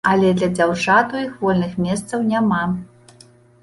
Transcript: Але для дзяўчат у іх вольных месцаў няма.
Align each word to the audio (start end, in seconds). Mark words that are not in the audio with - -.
Але 0.09 0.29
для 0.37 0.47
дзяўчат 0.55 1.13
у 1.19 1.23
іх 1.27 1.37
вольных 1.45 1.79
месцаў 1.87 2.29
няма. 2.35 2.63